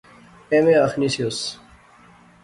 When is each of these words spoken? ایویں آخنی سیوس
ایویں 0.51 0.77
آخنی 0.85 1.07
سیوس 1.13 1.39